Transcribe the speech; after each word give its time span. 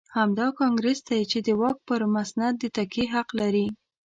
همدا 0.17 0.47
کانګرېس 0.59 0.99
دی 1.07 1.21
چې 1.31 1.39
د 1.47 1.49
واک 1.61 1.77
پر 1.87 2.01
مسند 2.15 2.55
د 2.59 2.63
تکیې 2.77 3.05
حق 3.13 3.29
لري. 3.39 3.67